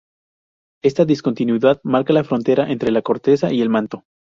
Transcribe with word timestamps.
Esta 0.83 1.05
discontinuidad 1.05 1.79
marca 1.83 2.11
la 2.11 2.23
frontera 2.23 2.71
entre 2.71 2.89
la 2.89 3.03
corteza 3.03 3.53
y 3.53 3.61
el 3.61 3.69
manto. 3.69 4.03